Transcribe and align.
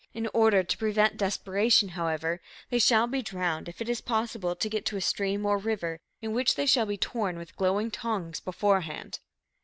In 0.15 0.27
order 0.33 0.63
to 0.63 0.77
prevent 0.79 1.17
desperation, 1.17 1.89
however, 1.89 2.41
they 2.71 2.79
shall 2.79 3.05
be 3.05 3.21
drowned 3.21 3.69
if 3.69 3.81
it 3.81 3.87
is 3.87 4.01
possible 4.01 4.55
to 4.55 4.67
get 4.67 4.83
to 4.87 4.97
a 4.97 5.01
stream 5.01 5.45
or 5.45 5.59
river, 5.59 5.99
in 6.23 6.31
which 6.33 6.55
they 6.55 6.65
shall 6.65 6.87
be 6.87 6.97
torn 6.97 7.37
with 7.37 7.55
glowing 7.55 7.91
tongs 7.91 8.39
beforehand." 8.39 9.19